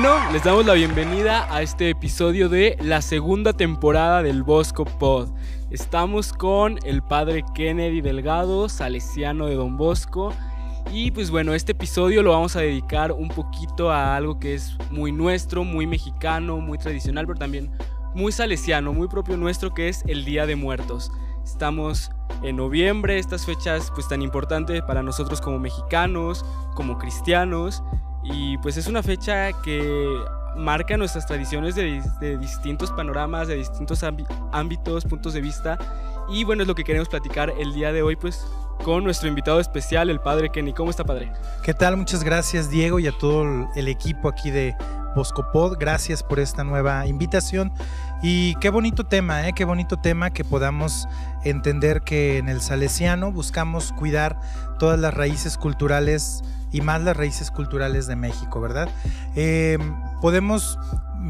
Bueno, 0.00 0.30
les 0.30 0.44
damos 0.44 0.64
la 0.64 0.74
bienvenida 0.74 1.52
a 1.52 1.60
este 1.60 1.90
episodio 1.90 2.48
de 2.48 2.76
la 2.80 3.02
segunda 3.02 3.52
temporada 3.52 4.22
del 4.22 4.44
Bosco 4.44 4.84
Pod. 4.84 5.30
Estamos 5.72 6.32
con 6.32 6.78
el 6.84 7.02
padre 7.02 7.44
Kennedy 7.52 8.00
Delgado, 8.00 8.68
salesiano 8.68 9.46
de 9.46 9.56
Don 9.56 9.76
Bosco. 9.76 10.32
Y 10.92 11.10
pues 11.10 11.32
bueno, 11.32 11.52
este 11.52 11.72
episodio 11.72 12.22
lo 12.22 12.30
vamos 12.30 12.54
a 12.54 12.60
dedicar 12.60 13.10
un 13.10 13.26
poquito 13.26 13.90
a 13.90 14.14
algo 14.14 14.38
que 14.38 14.54
es 14.54 14.78
muy 14.92 15.10
nuestro, 15.10 15.64
muy 15.64 15.88
mexicano, 15.88 16.58
muy 16.58 16.78
tradicional, 16.78 17.26
pero 17.26 17.40
también 17.40 17.72
muy 18.14 18.30
salesiano, 18.30 18.92
muy 18.92 19.08
propio 19.08 19.36
nuestro, 19.36 19.74
que 19.74 19.88
es 19.88 20.04
el 20.06 20.24
Día 20.24 20.46
de 20.46 20.54
Muertos. 20.54 21.10
Estamos 21.42 22.12
en 22.44 22.54
noviembre, 22.54 23.18
estas 23.18 23.44
fechas 23.44 23.90
pues 23.92 24.06
tan 24.06 24.22
importantes 24.22 24.80
para 24.82 25.02
nosotros 25.02 25.40
como 25.40 25.58
mexicanos, 25.58 26.44
como 26.76 26.98
cristianos. 26.98 27.82
Y 28.22 28.58
pues 28.58 28.76
es 28.76 28.86
una 28.86 29.02
fecha 29.02 29.52
que 29.62 30.20
marca 30.56 30.96
nuestras 30.96 31.26
tradiciones 31.26 31.74
de, 31.74 32.02
distintos 32.38 32.90
panoramas, 32.92 33.48
de 33.48 33.56
distintos 33.56 34.02
ámbitos, 34.52 35.04
puntos 35.04 35.32
de 35.34 35.40
vista. 35.40 35.78
Y 36.28 36.44
bueno, 36.44 36.62
es 36.62 36.68
lo 36.68 36.74
que 36.74 36.84
queremos 36.84 37.08
platicar 37.08 37.52
el 37.58 37.72
día 37.72 37.92
de 37.92 38.02
hoy, 38.02 38.16
pues 38.16 38.46
con 38.84 39.04
nuestro 39.04 39.28
invitado 39.28 39.60
especial, 39.60 40.10
el 40.10 40.20
padre 40.20 40.50
Kenny. 40.50 40.72
¿Cómo 40.72 40.90
está, 40.90 41.04
padre? 41.04 41.32
¿Qué 41.62 41.74
tal? 41.74 41.96
Muchas 41.96 42.22
gracias, 42.22 42.70
Diego, 42.70 42.98
y 42.98 43.06
a 43.06 43.12
todo 43.12 43.68
el 43.74 43.88
equipo 43.88 44.28
aquí 44.28 44.50
de 44.50 44.76
Boscopod. 45.14 45.78
Gracias 45.78 46.22
por 46.22 46.38
esta 46.38 46.64
nueva 46.64 47.06
invitación. 47.06 47.72
Y 48.22 48.54
qué 48.56 48.70
bonito 48.70 49.04
tema, 49.04 49.48
¿eh? 49.48 49.52
qué 49.52 49.64
bonito 49.64 49.96
tema 49.96 50.30
que 50.30 50.44
podamos 50.44 51.08
entender 51.44 52.02
que 52.02 52.38
en 52.38 52.48
el 52.48 52.60
Salesiano 52.60 53.32
buscamos 53.32 53.92
cuidar 53.92 54.40
todas 54.78 54.98
las 54.98 55.14
raíces 55.14 55.58
culturales 55.58 56.42
y 56.72 56.80
más 56.80 57.02
las 57.02 57.16
raíces 57.16 57.50
culturales 57.50 58.06
de 58.06 58.16
México, 58.16 58.60
¿verdad? 58.60 58.88
Eh, 59.36 59.78
podemos 60.20 60.78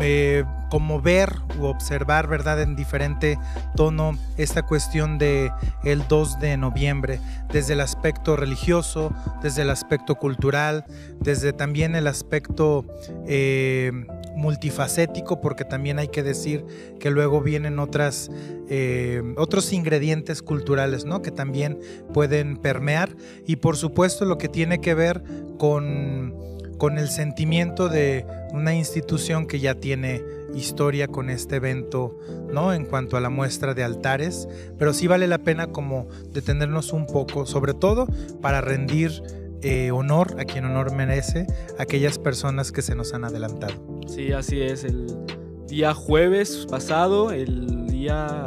eh, 0.01 0.45
como 0.71 1.01
ver 1.01 1.33
u 1.59 1.65
observar, 1.65 2.29
¿verdad? 2.29 2.61
En 2.61 2.77
diferente 2.77 3.39
tono 3.75 4.19
esta 4.37 4.63
cuestión 4.63 5.17
de 5.17 5.51
el 5.83 6.07
2 6.07 6.41
de 6.41 6.57
noviembre, 6.59 7.21
desde 7.51 7.73
el 7.73 7.81
aspecto 7.81 8.37
religioso, 8.37 9.13
desde 9.43 9.63
el 9.63 9.71
aspecto 9.71 10.17
cultural, 10.17 10.85
desde 11.21 11.55
también 11.55 11.97
el 11.97 12.07
aspecto 12.07 12.85
eh, 13.27 13.91
multifacético, 14.37 15.41
porque 15.41 15.65
también 15.65 15.99
hay 15.99 16.09
que 16.09 16.23
decir 16.23 16.67
que 17.01 17.11
luego 17.11 17.41
vienen 17.41 17.79
otras, 17.79 18.31
eh, 18.69 19.23
otros 19.39 19.73
ingredientes 19.73 20.43
culturales, 20.43 21.07
¿no? 21.07 21.23
Que 21.23 21.31
también 21.31 21.79
pueden 22.13 22.59
permear 22.59 23.17
y 23.47 23.57
por 23.57 23.77
supuesto 23.79 24.27
lo 24.27 24.37
que 24.37 24.49
tiene 24.49 24.83
que 24.83 24.93
ver 24.93 25.23
con 25.59 26.35
con 26.79 26.99
el 26.99 27.09
sentimiento 27.09 27.89
de 27.89 28.25
una 28.53 28.75
institución 28.75 29.47
que 29.47 29.61
ya 29.61 29.75
tiene 29.75 30.23
historia 30.55 31.09
con 31.09 31.29
este 31.29 31.57
evento, 31.57 32.19
¿no? 32.53 32.73
En 32.73 32.87
cuanto 32.87 33.17
a 33.17 33.21
la 33.21 33.29
muestra 33.29 33.75
de 33.75 33.85
altares, 33.85 34.49
pero 34.79 34.93
sí 34.93 35.07
vale 35.07 35.27
la 35.27 35.39
pena 35.39 35.67
como 35.67 36.09
detenernos 36.33 36.93
un 36.93 37.07
poco, 37.07 37.47
sobre 37.47 37.75
todo 37.75 38.07
para 38.41 38.61
rendir 38.61 39.23
eh, 39.63 39.91
honor 39.91 40.37
a 40.39 40.45
quien 40.45 40.65
honor 40.65 40.95
merece, 40.95 41.47
a 41.79 41.83
aquellas 41.83 42.19
personas 42.19 42.73
que 42.73 42.81
se 42.81 42.95
nos 42.95 43.13
han 43.13 43.25
adelantado. 43.25 43.75
Sí, 44.07 44.33
así 44.33 44.63
es. 44.63 44.85
El 44.85 45.07
día 45.67 45.95
jueves 45.95 46.67
pasado, 46.71 47.33
el 47.33 47.87
día 47.89 48.47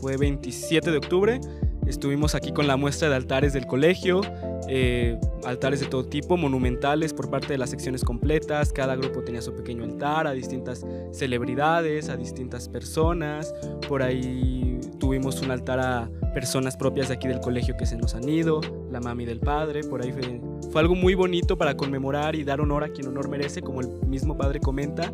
fue 0.00 0.16
27 0.16 0.90
de 0.90 0.96
octubre, 0.98 1.40
estuvimos 1.86 2.34
aquí 2.34 2.52
con 2.52 2.66
la 2.66 2.76
muestra 2.76 3.08
de 3.08 3.16
altares 3.16 3.52
del 3.52 3.66
colegio. 3.66 4.20
Eh, 4.68 5.18
altares 5.44 5.80
de 5.80 5.86
todo 5.86 6.04
tipo, 6.04 6.36
monumentales 6.36 7.12
por 7.12 7.28
parte 7.28 7.48
de 7.48 7.58
las 7.58 7.70
secciones 7.70 8.04
completas, 8.04 8.72
cada 8.72 8.94
grupo 8.94 9.22
tenía 9.22 9.42
su 9.42 9.54
pequeño 9.54 9.84
altar 9.84 10.26
a 10.26 10.32
distintas 10.32 10.86
celebridades, 11.12 12.08
a 12.08 12.16
distintas 12.16 12.68
personas, 12.68 13.54
por 13.88 14.02
ahí 14.02 14.78
tuvimos 14.98 15.42
un 15.42 15.50
altar 15.50 15.80
a 15.80 16.10
personas 16.32 16.76
propias 16.76 17.08
de 17.08 17.14
aquí 17.14 17.26
del 17.26 17.40
colegio 17.40 17.76
que 17.76 17.86
se 17.86 17.96
nos 17.96 18.14
han 18.14 18.28
ido, 18.28 18.60
la 18.90 19.00
mami 19.00 19.24
del 19.24 19.40
padre, 19.40 19.82
por 19.82 20.00
ahí 20.00 20.12
fue, 20.12 20.40
fue 20.70 20.80
algo 20.80 20.94
muy 20.94 21.14
bonito 21.14 21.58
para 21.58 21.76
conmemorar 21.76 22.36
y 22.36 22.44
dar 22.44 22.60
honor 22.60 22.84
a 22.84 22.88
quien 22.88 23.08
honor 23.08 23.28
merece, 23.28 23.62
como 23.62 23.80
el 23.80 23.88
mismo 24.06 24.36
padre 24.36 24.60
comenta, 24.60 25.12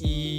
y 0.00 0.33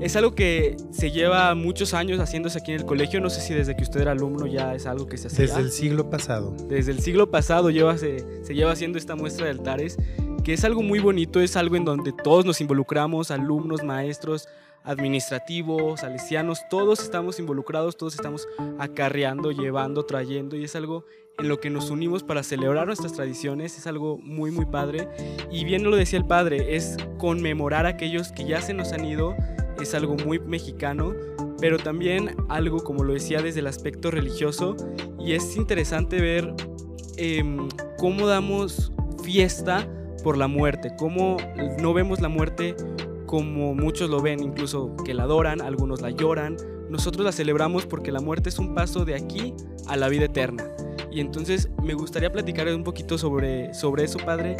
es 0.00 0.16
algo 0.16 0.34
que 0.34 0.76
se 0.90 1.10
lleva 1.10 1.54
muchos 1.54 1.94
años 1.94 2.20
haciéndose 2.20 2.58
aquí 2.58 2.72
en 2.72 2.80
el 2.80 2.86
colegio. 2.86 3.20
No 3.20 3.30
sé 3.30 3.40
si 3.40 3.54
desde 3.54 3.76
que 3.76 3.82
usted 3.82 4.00
era 4.00 4.12
alumno 4.12 4.46
ya 4.46 4.74
es 4.74 4.86
algo 4.86 5.06
que 5.06 5.16
se 5.16 5.28
hacía. 5.28 5.46
Desde 5.46 5.60
el 5.60 5.70
siglo 5.70 6.08
pasado. 6.10 6.54
Desde 6.68 6.92
el 6.92 7.00
siglo 7.00 7.30
pasado 7.30 7.70
lleva, 7.70 7.98
se, 7.98 8.44
se 8.44 8.54
lleva 8.54 8.72
haciendo 8.72 8.98
esta 8.98 9.16
muestra 9.16 9.46
de 9.46 9.52
altares, 9.52 9.98
que 10.44 10.52
es 10.52 10.64
algo 10.64 10.82
muy 10.82 11.00
bonito, 11.00 11.40
es 11.40 11.56
algo 11.56 11.76
en 11.76 11.84
donde 11.84 12.12
todos 12.12 12.44
nos 12.44 12.60
involucramos, 12.60 13.30
alumnos, 13.30 13.82
maestros, 13.82 14.48
administrativos, 14.84 16.00
salesianos, 16.00 16.60
todos 16.70 17.00
estamos 17.00 17.38
involucrados, 17.38 17.96
todos 17.96 18.14
estamos 18.14 18.48
acarreando, 18.78 19.50
llevando, 19.50 20.06
trayendo 20.06 20.56
y 20.56 20.64
es 20.64 20.76
algo 20.76 21.04
en 21.38 21.48
lo 21.48 21.60
que 21.60 21.70
nos 21.70 21.90
unimos 21.90 22.22
para 22.22 22.42
celebrar 22.42 22.86
nuestras 22.86 23.12
tradiciones, 23.12 23.76
es 23.76 23.86
algo 23.86 24.18
muy 24.18 24.50
muy 24.50 24.66
padre 24.66 25.08
y 25.52 25.64
bien 25.64 25.84
lo 25.84 25.94
decía 25.94 26.18
el 26.18 26.24
padre, 26.24 26.74
es 26.76 26.96
conmemorar 27.18 27.86
a 27.86 27.90
aquellos 27.90 28.32
que 28.32 28.44
ya 28.44 28.60
se 28.60 28.74
nos 28.74 28.92
han 28.92 29.04
ido, 29.04 29.36
es 29.80 29.94
algo 29.94 30.16
muy 30.16 30.38
mexicano, 30.38 31.14
pero 31.60 31.78
también 31.78 32.36
algo 32.48 32.78
como 32.84 33.04
lo 33.04 33.14
decía 33.14 33.42
desde 33.42 33.60
el 33.60 33.66
aspecto 33.66 34.10
religioso 34.10 34.76
y 35.18 35.32
es 35.32 35.56
interesante 35.56 36.20
ver 36.20 36.54
em, 37.16 37.68
cómo 37.98 38.26
damos 38.26 38.92
fiesta 39.22 39.88
por 40.22 40.36
la 40.36 40.48
muerte, 40.48 40.92
cómo 40.98 41.36
no 41.80 41.92
vemos 41.92 42.20
la 42.20 42.28
muerte 42.28 42.76
como 43.28 43.74
muchos 43.74 44.08
lo 44.08 44.22
ven, 44.22 44.42
incluso 44.42 44.96
que 45.04 45.14
la 45.14 45.24
adoran, 45.24 45.60
algunos 45.60 46.00
la 46.00 46.10
lloran. 46.10 46.56
Nosotros 46.88 47.24
la 47.24 47.30
celebramos 47.30 47.84
porque 47.84 48.10
la 48.10 48.20
muerte 48.20 48.48
es 48.48 48.58
un 48.58 48.74
paso 48.74 49.04
de 49.04 49.14
aquí 49.14 49.54
a 49.86 49.96
la 49.96 50.08
vida 50.08 50.24
eterna. 50.24 50.64
Y 51.12 51.20
entonces 51.20 51.68
me 51.82 51.94
gustaría 51.94 52.32
platicar 52.32 52.66
un 52.68 52.84
poquito 52.84 53.18
sobre, 53.18 53.72
sobre 53.74 54.04
eso, 54.04 54.18
Padre. 54.18 54.56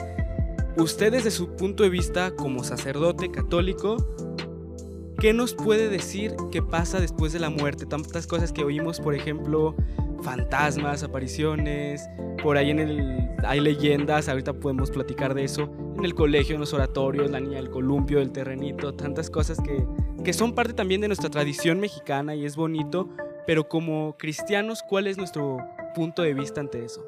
Usted 0.77 1.13
desde 1.13 1.31
su 1.31 1.57
punto 1.57 1.83
de 1.83 1.89
vista 1.89 2.31
como 2.37 2.63
sacerdote 2.63 3.31
católico, 3.31 3.97
¿qué 5.19 5.33
nos 5.33 5.55
puede 5.55 5.89
decir 5.89 6.35
que 6.53 6.63
pasa 6.63 7.01
después 7.01 7.33
de 7.33 7.41
la 7.41 7.51
muerte? 7.51 7.87
Tantas 7.87 8.27
cosas 8.27 8.53
que 8.53 8.65
oímos, 8.65 9.01
por 9.01 9.15
ejemplo, 9.15 9.75
fantasmas, 10.23 11.03
apariciones, 11.03 12.09
por 12.43 12.57
ahí 12.57 12.71
en 12.71 12.79
el, 12.79 13.29
hay 13.45 13.61
leyendas, 13.61 14.29
ahorita 14.29 14.55
podemos 14.55 14.91
platicar 14.91 15.35
de 15.35 15.45
eso, 15.45 15.71
en 15.97 16.05
el 16.05 16.15
colegio, 16.15 16.55
en 16.55 16.61
los 16.61 16.73
oratorios, 16.73 17.31
la 17.31 17.41
niña 17.41 17.57
del 17.57 17.71
columpio, 17.71 18.21
el 18.21 18.31
terrenito, 18.31 18.95
tantas 18.95 19.31
cosas 19.31 19.59
que, 19.61 19.85
que 20.25 20.33
son 20.33 20.55
parte 20.55 20.73
también 20.73 21.01
de 21.01 21.09
nuestra 21.09 21.31
tradición 21.31 21.81
mexicana 21.81 22.35
y 22.35 22.45
es 22.45 22.57
bonito, 22.57 23.09
pero 23.47 23.69
como 23.69 24.17
cristianos, 24.19 24.83
¿cuál 24.89 25.09
es 25.09 25.19
nuestro 25.19 25.59
punto 25.95 26.23
de 26.23 26.35
vista 26.35 26.61
ante 26.61 26.85
eso? 26.85 27.05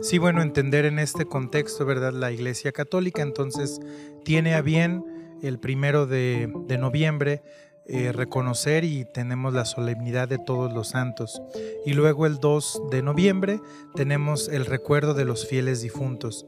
Sí, 0.00 0.18
bueno, 0.18 0.42
entender 0.42 0.86
en 0.86 0.98
este 0.98 1.24
contexto, 1.24 1.86
¿verdad? 1.86 2.12
La 2.12 2.32
Iglesia 2.32 2.72
Católica 2.72 3.22
entonces 3.22 3.80
tiene 4.24 4.54
a 4.54 4.60
bien 4.60 5.04
el 5.46 5.58
primero 5.58 6.06
de, 6.06 6.48
noviembre 6.78 7.42
eh, 7.86 8.12
reconocer 8.12 8.84
y 8.84 9.04
tenemos 9.04 9.52
la 9.52 9.64
solemnidad 9.64 10.28
de 10.28 10.38
todos 10.38 10.72
los 10.72 10.88
santos. 10.88 11.42
Y 11.84 11.92
luego 11.92 12.26
el 12.26 12.38
2 12.38 12.90
de 12.90 13.02
noviembre 13.02 13.60
tenemos 13.94 14.48
el 14.48 14.66
recuerdo 14.66 15.14
de 15.14 15.24
los 15.24 15.46
fieles 15.46 15.82
difuntos. 15.82 16.46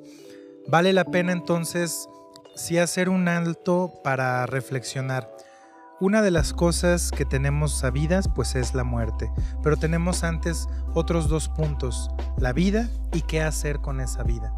Vale 0.68 0.92
la 0.92 1.04
pena 1.04 1.32
entonces 1.32 2.08
sí 2.54 2.78
hacer 2.78 3.08
un 3.08 3.28
alto 3.28 3.92
para 4.02 4.46
reflexionar. 4.46 5.30
Una 6.00 6.20
de 6.20 6.30
las 6.30 6.52
cosas 6.52 7.10
que 7.10 7.24
tenemos 7.24 7.78
sabidas 7.78 8.28
pues 8.34 8.54
es 8.54 8.74
la 8.74 8.84
muerte, 8.84 9.30
pero 9.62 9.76
tenemos 9.76 10.24
antes 10.24 10.68
otros 10.92 11.28
dos 11.28 11.48
puntos, 11.48 12.10
la 12.36 12.52
vida 12.52 12.88
y 13.14 13.22
qué 13.22 13.42
hacer 13.42 13.78
con 13.78 14.00
esa 14.00 14.22
vida. 14.22 14.52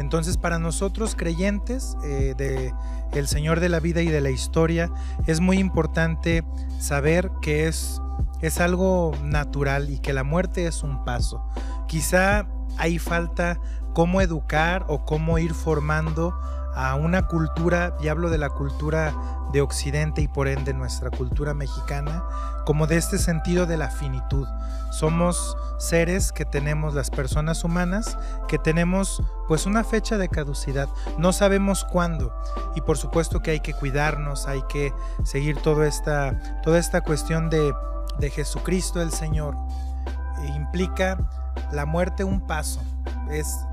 Entonces 0.00 0.38
para 0.38 0.58
nosotros 0.58 1.14
creyentes 1.14 1.96
eh, 2.04 2.34
de 2.36 2.72
el 3.12 3.28
Señor 3.28 3.60
de 3.60 3.68
la 3.68 3.80
vida 3.80 4.00
y 4.00 4.08
de 4.08 4.20
la 4.20 4.30
historia 4.30 4.90
es 5.26 5.40
muy 5.40 5.58
importante 5.58 6.42
saber 6.78 7.30
que 7.42 7.68
es, 7.68 8.00
es 8.40 8.60
algo 8.60 9.12
natural 9.22 9.90
y 9.90 9.98
que 9.98 10.12
la 10.12 10.24
muerte 10.24 10.66
es 10.66 10.82
un 10.82 11.04
paso. 11.04 11.44
Quizá 11.86 12.46
hay 12.78 12.98
falta 12.98 13.60
cómo 13.92 14.20
educar 14.20 14.86
o 14.88 15.04
cómo 15.04 15.38
ir 15.38 15.52
formando 15.52 16.34
a 16.74 16.94
una 16.94 17.26
cultura, 17.26 17.96
y 18.00 18.08
hablo 18.08 18.30
de 18.30 18.38
la 18.38 18.50
cultura 18.50 19.14
de 19.52 19.60
Occidente 19.60 20.22
y 20.22 20.28
por 20.28 20.48
ende 20.48 20.72
nuestra 20.72 21.10
cultura 21.10 21.54
mexicana, 21.54 22.22
como 22.64 22.86
de 22.86 22.96
este 22.96 23.18
sentido 23.18 23.66
de 23.66 23.76
la 23.76 23.90
finitud. 23.90 24.46
Somos 24.90 25.56
seres 25.78 26.32
que 26.32 26.44
tenemos 26.44 26.94
las 26.94 27.10
personas 27.10 27.64
humanas, 27.64 28.18
que 28.48 28.58
tenemos 28.58 29.22
pues 29.48 29.66
una 29.66 29.84
fecha 29.84 30.18
de 30.18 30.28
caducidad. 30.28 30.88
No 31.18 31.32
sabemos 31.32 31.84
cuándo 31.84 32.34
y 32.74 32.80
por 32.80 32.98
supuesto 32.98 33.40
que 33.40 33.52
hay 33.52 33.60
que 33.60 33.74
cuidarnos, 33.74 34.46
hay 34.46 34.62
que 34.68 34.92
seguir 35.24 35.56
toda 35.58 35.86
esta, 35.86 36.60
toda 36.62 36.78
esta 36.78 37.00
cuestión 37.00 37.50
de, 37.50 37.72
de 38.18 38.30
Jesucristo 38.30 39.00
el 39.00 39.10
Señor. 39.10 39.56
Implica 40.54 41.18
la 41.72 41.86
muerte 41.86 42.24
un 42.24 42.40
paso, 42.46 42.80
es 43.30 43.66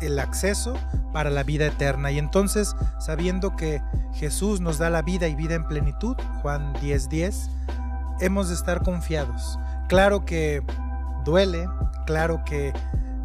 el 0.00 0.18
acceso 0.18 0.74
para 1.12 1.30
la 1.30 1.42
vida 1.42 1.66
eterna. 1.66 2.10
Y 2.10 2.18
entonces, 2.18 2.74
sabiendo 2.98 3.56
que 3.56 3.82
Jesús 4.14 4.60
nos 4.60 4.78
da 4.78 4.90
la 4.90 5.02
vida 5.02 5.28
y 5.28 5.34
vida 5.34 5.54
en 5.54 5.66
plenitud, 5.66 6.16
Juan 6.40 6.72
10:10, 6.74 7.50
hemos 8.20 8.48
de 8.48 8.54
estar 8.54 8.82
confiados. 8.82 9.58
Claro 9.88 10.24
que 10.24 10.62
duele, 11.24 11.68
claro 12.06 12.42
que 12.44 12.72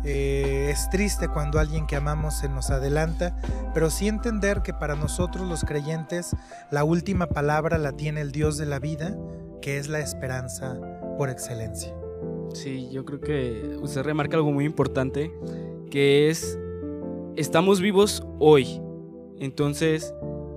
eh, 0.03 0.69
es 0.71 0.89
triste 0.89 1.27
cuando 1.27 1.59
alguien 1.59 1.87
que 1.87 1.95
amamos 1.95 2.35
se 2.35 2.49
nos 2.49 2.69
adelanta, 2.69 3.35
pero 3.73 3.89
sí 3.89 4.07
entender 4.07 4.61
que 4.61 4.73
para 4.73 4.95
nosotros 4.95 5.47
los 5.47 5.63
creyentes 5.63 6.35
la 6.71 6.83
última 6.83 7.27
palabra 7.27 7.77
la 7.77 7.91
tiene 7.91 8.21
el 8.21 8.31
Dios 8.31 8.57
de 8.57 8.65
la 8.65 8.79
vida, 8.79 9.15
que 9.61 9.77
es 9.77 9.87
la 9.89 9.99
esperanza 9.99 10.77
por 11.17 11.29
excelencia. 11.29 11.93
Sí, 12.53 12.89
yo 12.91 13.05
creo 13.05 13.19
que 13.19 13.77
usted 13.81 14.03
remarca 14.03 14.37
algo 14.37 14.51
muy 14.51 14.65
importante, 14.65 15.31
que 15.89 16.29
es, 16.29 16.57
estamos 17.35 17.81
vivos 17.81 18.23
hoy. 18.39 18.81
Entonces, 19.39 20.13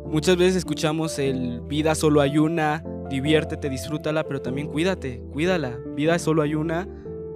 muchas 0.07 0.37
veces 0.37 0.57
escuchamos 0.57 1.19
el 1.19 1.61
vida 1.63 1.95
solo 1.95 2.21
hay 2.21 2.39
una, 2.39 2.85
diviértete, 3.11 3.69
disfrútala, 3.69 4.25
pero 4.25 4.41
también 4.41 4.69
cuídate, 4.69 5.23
cuídala. 5.33 5.79
Vida 5.95 6.19
solo 6.19 6.43
hay 6.43 6.55
una, 6.55 6.89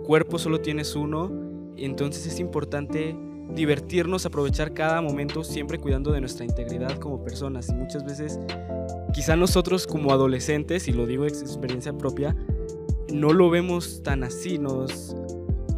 cuerpo 0.04 0.38
solo 0.38 0.60
tienes 0.60 0.94
uno. 0.96 1.30
Entonces 1.76 2.26
es 2.26 2.38
importante 2.38 3.16
divertirnos, 3.54 4.26
aprovechar 4.26 4.72
cada 4.72 5.00
momento, 5.00 5.44
siempre 5.44 5.78
cuidando 5.78 6.12
de 6.12 6.20
nuestra 6.20 6.44
integridad 6.44 6.98
como 6.98 7.22
personas. 7.22 7.68
Y 7.68 7.74
muchas 7.74 8.04
veces, 8.04 8.38
quizá 9.12 9.36
nosotros 9.36 9.86
como 9.86 10.12
adolescentes, 10.12 10.88
y 10.88 10.92
lo 10.92 11.06
digo 11.06 11.24
de 11.24 11.30
experiencia 11.30 11.92
propia, 11.92 12.36
no 13.14 13.32
lo 13.32 13.48
vemos 13.48 14.02
tan 14.02 14.24
así, 14.24 14.58
nos 14.58 15.14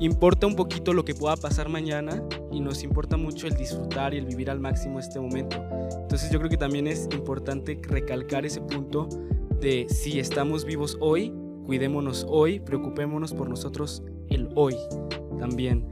importa 0.00 0.46
un 0.46 0.56
poquito 0.56 0.94
lo 0.94 1.04
que 1.04 1.14
pueda 1.14 1.36
pasar 1.36 1.68
mañana 1.68 2.22
y 2.50 2.60
nos 2.60 2.82
importa 2.82 3.18
mucho 3.18 3.46
el 3.46 3.54
disfrutar 3.54 4.14
y 4.14 4.18
el 4.18 4.24
vivir 4.24 4.50
al 4.50 4.58
máximo 4.58 4.98
este 4.98 5.20
momento. 5.20 5.62
Entonces 6.00 6.30
yo 6.30 6.38
creo 6.38 6.50
que 6.50 6.56
también 6.56 6.86
es 6.86 7.06
importante 7.12 7.78
recalcar 7.82 8.46
ese 8.46 8.62
punto 8.62 9.08
de 9.60 9.86
si 9.90 10.18
estamos 10.18 10.64
vivos 10.64 10.96
hoy, 11.00 11.32
cuidémonos 11.66 12.26
hoy, 12.26 12.58
preocupémonos 12.58 13.34
por 13.34 13.50
nosotros 13.50 14.02
el 14.30 14.48
hoy 14.54 14.74
también. 15.38 15.86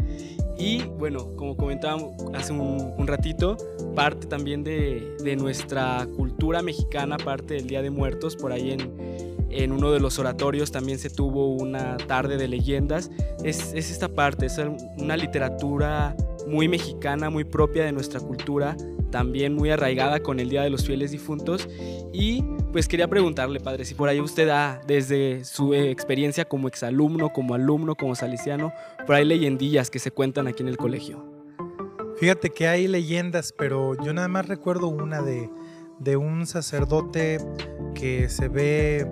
Y 0.57 0.83
bueno, 0.99 1.37
como 1.37 1.57
comentábamos 1.57 2.15
hace 2.33 2.55
un, 2.55 3.07
ratito, 3.07 3.59
parte 3.95 4.27
también 4.27 4.65
de, 4.65 5.15
de, 5.23 5.37
nuestra 5.37 6.07
cultura 6.17 6.63
mexicana, 6.63 7.19
parte 7.19 7.55
del 7.55 7.67
Día 7.67 7.83
de 7.83 7.91
Muertos, 7.91 8.37
por 8.37 8.53
ahí 8.53 8.71
en, 8.71 9.34
en 9.63 9.73
uno 9.73 9.93
de 9.93 10.01
los 10.01 10.19
oratorios 10.19 10.73
también 10.73 10.99
se 10.99 11.11
tuvo 11.11 11.49
una 11.55 11.97
tarde 11.97 12.37
de 12.37 12.49
leyendas. 12.49 13.11
Es, 13.43 13.73
es 13.75 13.91
esta 13.91 14.09
parte, 14.09 14.47
es 14.47 14.61
una 14.99 15.17
literatura 15.17 16.17
muy 16.47 16.69
mexicana, 16.69 17.31
muy 17.31 17.45
propia 17.45 17.85
de 17.85 17.93
nuestra 17.93 18.21
cultura, 18.21 18.77
también 19.11 19.55
muy 19.55 19.71
arraigada 19.71 20.21
con 20.21 20.41
el 20.41 20.49
Día 20.49 20.63
de 20.63 20.71
los 20.71 20.85
Fieles 20.85 21.11
Difuntos. 21.11 21.69
Y 22.13 22.43
pues 22.73 22.89
quería 22.89 23.09
preguntarle, 23.09 23.61
padre, 23.61 23.85
si 23.85 23.95
por 23.95 24.09
ahí 24.09 24.21
usted 24.21 24.49
da, 24.49 24.81
desde 24.87 25.45
su 25.45 25.75
experiencia 25.75 26.45
como 26.45 26.69
exalumno, 26.69 27.33
como 27.33 27.55
alumno, 27.55 27.95
como 27.95 28.15
saliciano, 28.15 28.73
por 29.07 29.15
ahí 29.15 29.25
leyendillas 29.25 29.91
que 29.91 29.99
se 29.99 30.11
cuentan 30.11 30.49
aquí 30.49 30.63
en 30.63 30.69
el 30.69 30.77
colegio. 30.77 31.25
Fíjate 32.17 32.51
que 32.51 32.69
hay 32.69 32.89
leyendas, 32.89 33.53
pero 33.57 33.95
yo 34.03 34.13
nada 34.13 34.29
más 34.29 34.47
recuerdo 34.49 34.89
una 34.89 35.23
de, 35.23 35.51
de 35.99 36.17
un 36.17 36.47
sacerdote 36.47 37.39
que 37.95 38.29
se 38.29 38.49
ve 38.49 39.07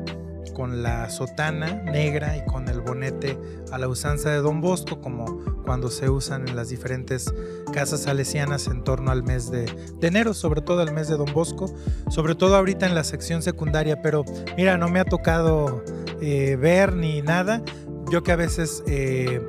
con 0.53 0.83
la 0.83 1.11
sotana 1.11 1.83
negra 1.83 2.37
y 2.37 2.45
con 2.45 2.69
el 2.69 2.81
bonete 2.81 3.39
a 3.71 3.79
la 3.79 3.89
usanza 3.89 4.31
de 4.31 4.39
Don 4.39 4.61
Bosco, 4.61 5.01
como 5.01 5.41
cuando 5.65 5.91
se 5.91 6.11
usan 6.11 6.49
en 6.49 6.57
las 6.57 6.69
diferentes 6.69 7.33
casas 7.73 8.03
salesianas 8.03 8.67
en 8.67 8.85
torno 8.85 9.11
al 9.11 9.23
mes 9.23 9.51
de, 9.51 9.67
enero, 10.01 10.35
sobre 10.35 10.61
todo 10.61 10.83
el 10.83 10.93
mes 10.93 11.09
de 11.09 11.17
Don 11.17 11.33
Bosco, 11.33 11.73
sobre 12.11 12.35
todo 12.35 12.57
ahorita 12.57 12.87
en 12.87 12.95
la 12.95 13.05
sección 13.05 13.43
secundaria, 13.43 14.03
pero 14.03 14.25
mira, 14.57 14.77
no 14.77 14.89
me 14.89 15.01
ha 15.01 15.05
tocado 15.05 15.83
eh, 16.21 16.57
ver 16.57 16.95
ni 16.95 17.23
nada. 17.23 17.63
Yo 18.11 18.23
que 18.23 18.33
a 18.33 18.37
veces 18.37 18.83
eh, 18.87 19.41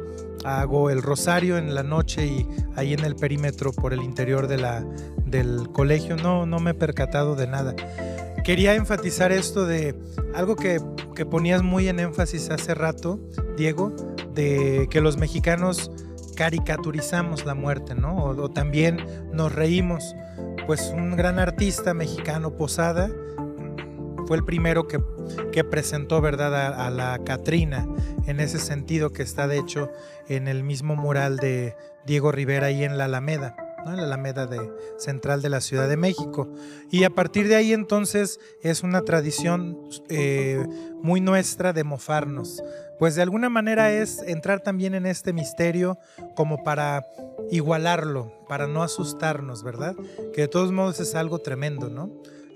hago 0.45 0.89
el 0.89 1.01
rosario 1.01 1.57
en 1.57 1.75
la 1.75 1.83
noche 1.83 2.25
y 2.25 2.47
ahí 2.75 2.93
en 2.93 3.03
el 3.03 3.15
perímetro 3.15 3.71
por 3.71 3.93
el 3.93 4.01
interior 4.03 4.47
de 4.47 4.57
la, 4.57 4.85
del 5.25 5.69
colegio, 5.71 6.15
no, 6.15 6.45
no 6.45 6.59
me 6.59 6.71
he 6.71 6.75
percatado 6.75 7.35
de 7.35 7.47
nada 7.47 7.75
quería 8.43 8.75
enfatizar 8.75 9.31
esto 9.31 9.65
de 9.65 9.95
algo 10.35 10.55
que, 10.55 10.79
ponías 11.29 11.63
muy 11.63 11.87
en 11.87 11.99
énfasis 11.99 12.49
hace 12.49 12.75
rato, 12.75 13.19
Diego, 13.55 13.95
de 14.33 14.87
que 14.89 14.99
los 15.01 15.17
mexicanos 15.17 15.91
caricaturizamos 16.35 17.45
la 17.45 17.55
muerte, 17.55 17.95
¿no? 17.95 18.23
O, 18.23 18.49
también 18.49 19.05
nos 19.31 19.53
reímos. 19.53 20.15
Pues 20.67 20.93
un 20.95 21.15
gran 21.15 21.39
artista 21.39 21.93
mexicano, 21.93 22.55
Posada, 22.57 23.09
fue 24.27 24.37
el 24.37 24.43
primero 24.43 24.87
que, 24.87 25.63
presentó, 25.63 26.21
¿verdad?, 26.21 26.73
a, 26.73 26.89
la 26.89 27.19
Catrina, 27.23 27.87
en 28.27 28.39
ese 28.39 28.59
sentido 28.59 29.11
que 29.11 29.23
está, 29.23 29.47
de 29.47 29.59
hecho, 29.59 29.89
en 30.27 30.47
el 30.47 30.63
mismo 30.63 30.95
mural 30.95 31.37
de 31.37 31.75
Diego 32.05 32.31
Rivera 32.31 32.67
ahí 32.67 32.83
en 32.83 32.97
la 32.97 33.05
Alameda 33.05 33.55
en 33.91 33.97
la 33.97 34.03
Alameda 34.03 34.45
de, 34.47 34.71
central 34.97 35.41
de 35.41 35.49
la 35.49 35.61
Ciudad 35.61 35.89
de 35.89 35.97
México. 35.97 36.49
Y 36.91 37.03
a 37.03 37.09
partir 37.09 37.47
de 37.47 37.55
ahí 37.55 37.73
entonces 37.73 38.39
es 38.61 38.83
una 38.83 39.01
tradición 39.01 39.77
eh, 40.09 40.65
muy 41.01 41.21
nuestra 41.21 41.73
de 41.73 41.83
mofarnos. 41.83 42.63
Pues 42.99 43.15
de 43.15 43.21
alguna 43.21 43.49
manera 43.49 43.91
es 43.91 44.19
entrar 44.19 44.61
también 44.61 44.95
en 44.95 45.05
este 45.05 45.33
misterio 45.33 45.97
como 46.35 46.63
para 46.63 47.05
igualarlo, 47.51 48.45
para 48.47 48.67
no 48.67 48.83
asustarnos, 48.83 49.63
¿verdad? 49.63 49.95
Que 50.33 50.41
de 50.41 50.47
todos 50.47 50.71
modos 50.71 50.99
es 50.99 51.15
algo 51.15 51.39
tremendo, 51.39 51.89
¿no? 51.89 52.11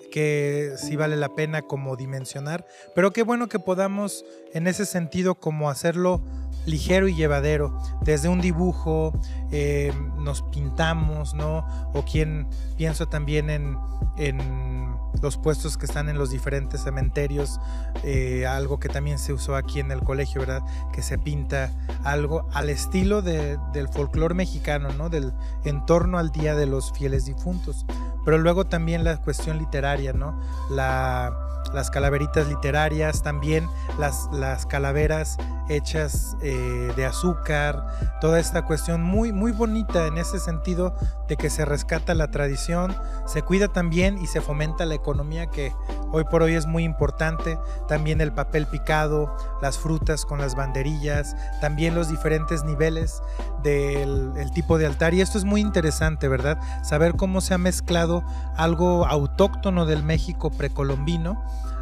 que 0.10 0.74
sí 0.78 0.96
vale 0.96 1.16
la 1.16 1.36
pena 1.36 1.62
como 1.62 1.96
dimensionar, 1.96 2.66
pero 2.96 3.12
qué 3.12 3.24
bueno 3.24 3.50
que 3.50 3.60
podamos 3.60 4.26
en 4.54 4.66
ese 4.66 4.86
sentido 4.86 5.36
como 5.36 5.70
hacerlo 5.70 6.24
ligero 6.68 7.08
y 7.08 7.16
llevadero. 7.16 7.76
Desde 8.02 8.30
un 8.30 8.42
dibujo 8.42 9.14
eh, 9.52 9.92
nos 10.18 10.44
pintamos, 10.44 11.34
¿no? 11.34 11.66
O 11.94 12.04
quien 12.04 12.48
pienso 12.76 13.08
también 13.08 13.50
en, 13.50 13.78
en, 14.18 14.96
los 15.22 15.38
puestos 15.38 15.78
que 15.78 15.88
están 15.88 16.10
en 16.10 16.20
los 16.20 16.30
diferentes 16.30 16.84
cementerios, 16.84 17.60
eh, 18.04 18.46
algo 18.46 18.80
que 18.80 18.88
también 18.88 19.18
se 19.18 19.34
usó 19.34 19.56
aquí 19.56 19.80
en 19.80 19.92
el 19.92 20.02
colegio, 20.02 20.42
¿verdad? 20.42 20.62
Que 20.94 21.02
se 21.02 21.18
pinta 21.18 21.72
algo 22.04 22.48
al 22.54 22.70
estilo 22.70 23.24
de, 23.24 23.58
del 23.74 23.88
folclore 23.88 24.36
mexicano, 24.36 24.90
¿no? 24.94 25.10
Del 25.10 25.34
entorno 25.64 26.20
al 26.20 26.32
Día 26.32 26.54
de 26.54 26.68
los 26.68 26.92
Fieles 26.92 27.26
Difuntos. 27.26 27.86
Pero 28.26 28.38
luego 28.38 28.66
también 28.66 29.04
la 29.04 29.18
cuestión 29.18 29.58
literaria, 29.58 30.14
¿no? 30.14 30.40
La 30.70 31.34
las 31.74 31.92
calaveritas 31.92 32.48
literarias, 32.48 33.24
también 33.24 33.68
las, 33.98 34.30
las 34.32 34.66
calaveras 34.66 35.38
hechas 35.70 36.38
eh, 36.42 36.92
de 36.96 37.06
azúcar, 37.06 37.86
toda 38.22 38.40
esta 38.40 38.64
cuestión 38.64 39.04
muy, 39.04 39.32
muy 39.32 39.52
bonita 39.52 40.08
en 40.08 40.18
ese 40.18 40.40
sentido 40.40 40.96
de 41.28 41.36
que 41.38 41.50
se 41.50 41.66
rescata 41.66 42.14
la 42.14 42.32
tradición, 42.32 42.96
se 43.26 43.42
cuida 43.42 43.68
también 43.68 44.18
y 44.18 44.28
se 44.28 44.42
fomenta 44.42 44.86
la 44.86 44.96
economía 44.96 45.48
que 45.48 45.74
hoy 46.12 46.24
por 46.26 46.44
hoy 46.44 46.56
es 46.56 46.66
muy 46.66 46.84
importante, 46.84 47.60
también 47.88 48.22
el 48.22 48.32
papel 48.32 48.68
picado, 48.68 49.36
las 49.62 49.78
frutas 49.78 50.26
con 50.26 50.40
las 50.40 50.56
banderillas, 50.56 51.36
también 51.62 51.96
los 51.96 52.10
diferentes 52.10 52.64
niveles 52.64 53.22
del 53.64 54.52
tipo 54.54 54.78
de 54.78 54.86
altar 54.86 55.14
y 55.14 55.22
esto 55.22 55.38
es 55.38 55.44
muy 55.44 55.62
interesante, 55.62 56.28
¿verdad? 56.28 56.60
Saber 56.84 57.16
cómo 57.16 57.42
se 57.42 57.54
ha 57.54 57.58
mezclado 57.58 58.24
algo 58.56 59.06
autóctono 59.06 59.86
del 59.86 60.04
México 60.04 60.50
precolombino 60.52 61.42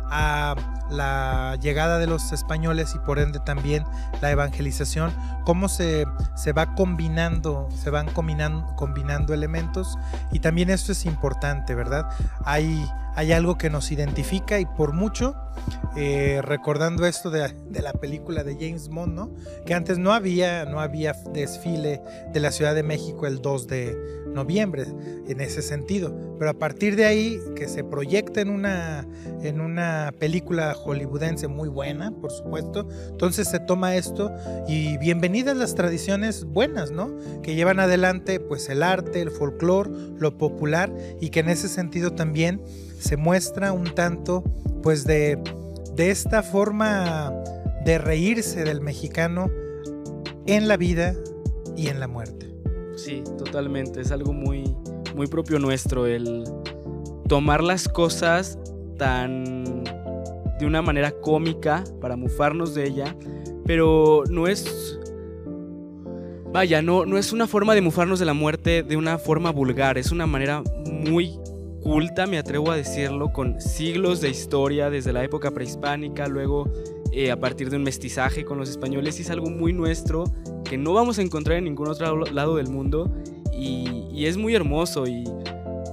a 0.09 0.55
la 0.89 1.57
llegada 1.61 1.97
de 1.97 2.07
los 2.07 2.31
españoles 2.31 2.93
y 2.95 2.99
por 2.99 3.19
ende 3.19 3.39
también 3.39 3.83
la 4.21 4.31
evangelización, 4.31 5.11
cómo 5.43 5.67
se, 5.67 6.05
se 6.35 6.53
va 6.53 6.75
combinando, 6.75 7.69
se 7.75 7.89
van 7.89 8.07
combinando, 8.07 8.75
combinando 8.75 9.33
elementos 9.33 9.97
y 10.31 10.39
también 10.39 10.69
esto 10.69 10.91
es 10.91 11.05
importante, 11.05 11.73
¿verdad? 11.73 12.09
Hay, 12.43 12.87
hay 13.15 13.31
algo 13.31 13.57
que 13.57 13.69
nos 13.69 13.91
identifica 13.91 14.59
y 14.59 14.65
por 14.65 14.93
mucho, 14.93 15.35
eh, 15.95 16.41
recordando 16.43 17.05
esto 17.05 17.29
de, 17.29 17.49
la 17.81 17.93
película 17.93 18.43
de 18.43 18.55
James 18.55 18.89
Bond, 18.89 19.13
¿no? 19.13 19.33
Que 19.65 19.73
antes 19.73 19.97
no 19.97 20.13
había, 20.13 20.65
no 20.65 20.81
había 20.81 21.13
desfile 21.33 22.01
de 22.33 22.39
la 22.39 22.51
Ciudad 22.51 22.75
de 22.75 22.83
México 22.83 23.25
el 23.25 23.41
2 23.41 23.67
de 23.67 24.25
noviembre 24.33 24.83
en 25.29 25.39
ese 25.39 25.61
sentido, 25.61 26.13
pero 26.37 26.51
a 26.51 26.53
partir 26.55 26.97
de 26.97 27.05
ahí 27.05 27.39
que 27.55 27.69
se 27.69 27.85
proyecta 27.85 28.41
en 28.41 28.49
una, 28.49 29.07
en 29.41 29.61
una 29.61 30.13
película 30.19 30.73
hollywoodense 30.73 31.47
muy 31.47 31.69
buena, 31.69 32.11
por 32.11 32.31
supuesto. 32.31 32.87
Entonces 33.09 33.47
se 33.47 33.61
toma 33.61 33.95
esto 33.95 34.31
y 34.67 34.97
bienvenidas 34.97 35.55
las 35.55 35.73
tradiciones 35.73 36.43
buenas, 36.43 36.91
¿no? 36.91 37.17
Que 37.41 37.55
llevan 37.55 37.79
adelante 37.79 38.41
pues 38.41 38.67
el 38.67 38.83
arte, 38.83 39.21
el 39.21 39.31
folclore, 39.31 39.89
lo 40.19 40.37
popular 40.37 40.93
y 41.21 41.29
que 41.29 41.39
en 41.39 41.47
ese 41.47 41.69
sentido 41.69 42.11
también 42.11 42.61
se 42.99 43.17
muestra 43.17 43.71
un 43.71 43.95
tanto 43.95 44.43
pues 44.83 45.05
de, 45.05 45.39
de 45.95 46.11
esta 46.11 46.43
forma 46.43 47.31
de 47.85 47.97
reírse 47.97 48.63
del 48.63 48.81
mexicano 48.81 49.49
en 50.45 50.67
la 50.67 50.77
vida 50.77 51.15
y 51.75 51.87
en 51.87 51.99
la 51.99 52.07
muerte. 52.07 52.51
Sí, 52.95 53.23
totalmente. 53.37 54.01
Es 54.01 54.11
algo 54.11 54.33
muy, 54.33 54.75
muy 55.15 55.27
propio 55.27 55.59
nuestro 55.59 56.05
el 56.05 56.43
tomar 57.27 57.63
las 57.63 57.87
cosas 57.87 58.57
tan 58.97 59.83
de 60.59 60.65
una 60.65 60.81
manera 60.81 61.11
cómica 61.11 61.83
para 61.99 62.15
mufarnos 62.15 62.73
de 62.73 62.87
ella, 62.87 63.15
pero 63.65 64.23
no 64.29 64.47
es 64.47 64.99
vaya, 66.51 66.81
no, 66.81 67.05
no 67.05 67.17
es 67.17 67.33
una 67.33 67.47
forma 67.47 67.75
de 67.75 67.81
mufarnos 67.81 68.17
de 68.17 68.25
la 68.25 68.33
muerte 68.33 68.81
de 68.81 68.95
una 68.95 69.17
forma 69.17 69.51
vulgar, 69.51 69.97
es 69.97 70.11
una 70.11 70.25
manera 70.25 70.63
muy 70.85 71.37
culta, 71.85 72.25
me 72.25 72.39
atrevo 72.39 72.71
a 72.71 72.75
decirlo, 72.75 73.31
con 73.31 73.61
siglos 73.61 74.19
de 74.19 74.31
historia 74.31 74.89
desde 74.89 75.13
la 75.13 75.23
época 75.23 75.51
prehispánica, 75.51 76.27
luego 76.27 76.67
eh, 77.11 77.29
a 77.29 77.39
partir 77.39 77.69
de 77.69 77.77
un 77.77 77.83
mestizaje 77.83 78.43
con 78.43 78.57
los 78.57 78.71
españoles, 78.71 79.19
y 79.19 79.21
es 79.21 79.29
algo 79.29 79.51
muy 79.51 79.71
nuestro 79.71 80.23
que 80.63 80.79
no 80.79 80.93
vamos 80.93 81.19
a 81.19 81.21
encontrar 81.21 81.59
en 81.59 81.65
ningún 81.65 81.87
otro 81.87 82.25
lado 82.25 82.55
del 82.55 82.69
mundo 82.69 83.15
y, 83.53 84.25
es 84.25 84.35
muy 84.35 84.55
hermoso 84.55 85.05
y 85.05 85.25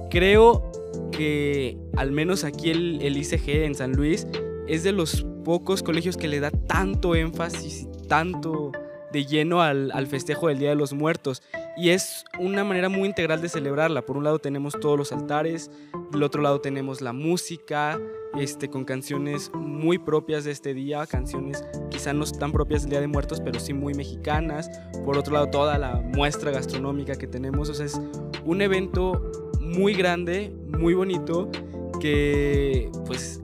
creo 0.09 0.71
que 1.11 1.77
al 1.95 2.11
menos 2.11 2.43
aquí 2.43 2.71
el, 2.71 2.99
el 3.03 3.15
ICG 3.15 3.49
en 3.65 3.75
San 3.75 3.91
Luis 3.91 4.25
es 4.67 4.83
de 4.83 4.93
los 4.93 5.23
pocos 5.45 5.83
colegios 5.83 6.17
que 6.17 6.27
le 6.27 6.39
da 6.39 6.49
tanto 6.49 7.13
énfasis 7.13 7.87
tanto 8.07 8.71
de 9.11 9.25
lleno 9.25 9.61
al, 9.61 9.91
al, 9.91 10.07
festejo 10.07 10.47
del 10.47 10.57
Día 10.57 10.69
de 10.69 10.75
los 10.75 10.93
Muertos. 10.93 11.43
Y 11.75 11.89
es 11.89 12.23
una 12.39 12.63
manera 12.63 12.87
muy 12.87 13.07
integral 13.07 13.41
de 13.41 13.49
celebrarla. 13.49 14.03
Por 14.03 14.17
un 14.17 14.23
lado 14.23 14.39
tenemos 14.39 14.73
todos 14.79 14.97
los 14.97 15.11
altares, 15.11 15.71
del 16.11 16.23
otro 16.23 16.41
lado 16.41 16.61
tenemos 16.61 17.01
la 17.01 17.13
música, 17.13 17.99
este, 18.39 18.69
con 18.69 18.85
canciones 18.85 19.51
muy 19.53 19.97
propias 19.97 20.43
de 20.43 20.51
este 20.51 20.73
día, 20.73 21.05
canciones 21.07 21.63
quizá 21.89 22.13
no 22.13 22.25
tan 22.25 22.51
propias 22.51 22.83
del 22.83 22.91
Día 22.91 23.01
de 23.01 23.07
Muertos, 23.07 23.41
pero 23.41 23.59
sí 23.59 23.73
muy 23.73 23.93
mexicanas. 23.93 24.69
Por 25.03 25.17
otro 25.17 25.33
lado, 25.33 25.49
toda 25.49 25.77
la 25.77 25.95
muestra 25.95 26.51
gastronómica 26.51 27.15
que 27.15 27.27
tenemos. 27.27 27.69
O 27.69 27.73
sea, 27.73 27.85
es 27.85 27.99
un 28.45 28.61
evento 28.61 29.31
muy 29.59 29.93
grande, 29.93 30.53
muy 30.67 30.93
bonito, 30.93 31.49
que 31.99 32.91
pues 33.05 33.41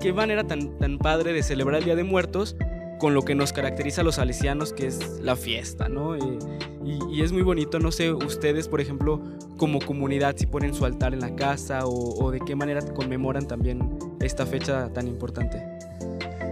qué 0.00 0.12
manera 0.12 0.46
tan, 0.46 0.78
tan 0.78 0.98
padre 0.98 1.32
de 1.32 1.42
celebrar 1.42 1.80
el 1.80 1.84
Día 1.84 1.96
de 1.96 2.04
Muertos 2.04 2.56
con 3.00 3.14
lo 3.14 3.22
que 3.22 3.34
nos 3.34 3.52
caracteriza 3.52 4.02
a 4.02 4.04
los 4.04 4.16
salesianos, 4.16 4.72
que 4.72 4.86
es 4.86 5.20
la 5.20 5.34
fiesta, 5.34 5.88
¿no? 5.88 6.14
Eh, 6.14 6.38
y, 6.84 7.22
es 7.22 7.32
muy 7.32 7.42
bonito, 7.42 7.80
no 7.80 7.90
sé, 7.90 8.12
ustedes, 8.12 8.68
por 8.68 8.80
ejemplo, 8.80 9.20
como 9.56 9.80
comunidad, 9.80 10.36
si 10.36 10.46
ponen 10.46 10.74
su 10.74 10.84
altar 10.84 11.12
en 11.14 11.20
la 11.20 11.34
casa 11.34 11.80
o, 11.84 12.30
de 12.30 12.40
qué 12.40 12.54
manera 12.54 12.80
conmemoran 12.94 13.48
también 13.48 13.98
esta 14.20 14.46
fecha 14.46 14.92
tan 14.92 15.08
importante. 15.08 15.62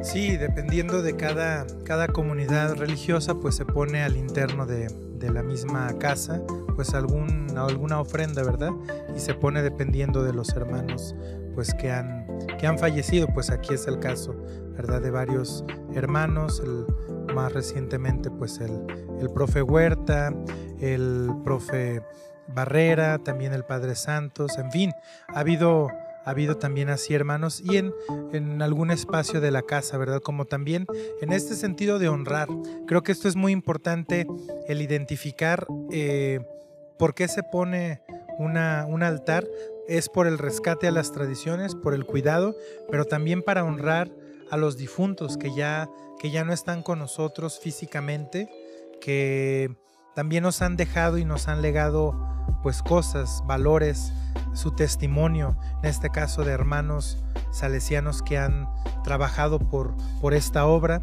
Sí, 0.03 0.37
dependiendo 0.37 1.03
de 1.03 1.17
cada, 1.17 1.67
cada 1.85 2.09
comunidad 2.09 2.77
religiosa, 2.77 3.35
pues 3.35 3.55
se 3.55 3.65
pone 3.65 4.03
al 4.03 4.17
interno 4.17 4.67
de, 4.67 4.89
de 5.19 5.31
la 5.31 5.43
misma 5.43 5.99
casa, 5.99 6.43
pues 6.75 6.95
algún, 6.95 7.57
alguna 7.57 8.01
ofrenda, 8.01 8.43
¿verdad? 8.43 8.71
Y 9.17 9.21
se 9.21 9.35
pone 9.35 9.63
dependiendo 9.63 10.23
de 10.23 10.33
los 10.33 10.51
hermanos, 10.51 11.15
pues 11.55 11.75
que 11.75 11.91
han, 11.91 12.28
que 12.59 12.67
han 12.67 12.79
fallecido, 12.79 13.27
pues 13.35 13.51
aquí 13.51 13.75
es 13.75 13.87
el 13.87 13.99
caso 13.99 14.35
¿verdad? 14.79 15.03
De 15.03 15.11
varios 15.11 15.65
hermanos, 15.93 16.63
más 17.35 17.53
recientemente 17.53 18.31
pues 18.31 18.61
el, 18.61 18.87
el 19.21 19.29
profe 19.29 19.61
Huerta, 19.61 20.33
el 20.81 21.33
profe 21.45 22.01
Barrera, 22.47 23.19
también 23.19 23.53
el 23.53 23.65
Padre 23.65 23.97
Santos, 23.97 24.57
en 24.57 24.71
fin, 24.71 24.93
ha 25.35 25.41
habido 25.41 25.89
ha 26.25 26.31
habido 26.31 26.59
también 26.59 26.91
así 26.91 27.15
hermanos 27.15 27.63
y 27.65 27.79
en, 27.79 27.93
en, 28.33 28.61
algún 28.61 28.91
espacio 28.91 29.41
de 29.41 29.51
la 29.51 29.63
casa, 29.63 29.97
¿verdad? 29.97 30.21
Como 30.21 30.45
también 30.45 30.87
en 31.23 31.33
este 31.33 31.55
sentido 31.55 31.99
de 31.99 32.11
honrar. 32.11 32.49
Creo 32.87 33.03
que 33.03 33.13
esto 33.13 33.29
es 33.29 33.37
muy 33.37 33.51
importante, 33.51 34.27
el 34.67 34.83
identificar 34.83 35.67
eh, 35.91 36.41
por 36.99 37.15
qué 37.15 37.29
se 37.29 37.43
pone 37.43 38.03
un 38.39 38.57
altar. 39.03 39.47
Es 39.89 40.09
por 40.09 40.27
el 40.27 40.39
rescate 40.39 40.87
a 40.89 40.93
las 40.93 41.13
tradiciones, 41.13 41.75
por 41.75 41.95
el 41.95 42.05
cuidado, 42.05 42.55
pero 42.91 43.05
también 43.05 43.43
para 43.43 43.65
honrar 43.65 44.11
a 44.51 44.57
los 44.57 44.77
difuntos 44.77 45.37
que 45.37 45.55
ya, 45.55 45.89
que 46.19 46.31
ya 46.31 46.45
no 46.45 46.53
están 46.53 46.83
con 46.83 46.99
nosotros 46.99 47.59
físicamente, 47.59 48.49
que 49.01 49.77
también 50.15 50.43
nos 50.43 50.63
han 50.63 50.77
dejado 50.77 51.19
y 51.19 51.25
nos 51.25 51.49
han 51.49 51.63
legado 51.63 52.29
pues 52.63 52.83
cosas, 52.83 53.43
valores, 53.47 54.13
su 54.53 54.73
testimonio, 54.73 55.57
en 55.83 55.89
este 55.89 56.11
caso 56.11 56.45
de 56.45 56.53
hermanos 56.53 57.23
salesianos 57.53 58.23
que 58.23 58.39
han 58.39 58.69
trabajado 59.05 59.59
por, 59.59 59.95
por 60.21 60.35
esta 60.35 60.67
obra. 60.67 61.03